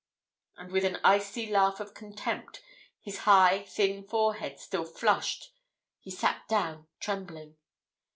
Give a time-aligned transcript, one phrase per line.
[0.57, 2.63] And with an icy laugh of contempt,
[3.01, 5.53] his high, thin forehead still flushed,
[5.99, 7.57] he sat down trembling.